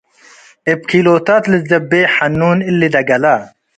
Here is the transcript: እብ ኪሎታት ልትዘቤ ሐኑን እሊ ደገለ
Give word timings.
እብ 0.71 0.79
ኪሎታት 0.89 1.43
ልትዘቤ 1.51 1.91
ሐኑን 2.13 2.59
እሊ 2.69 2.81
ደገለ 2.95 3.23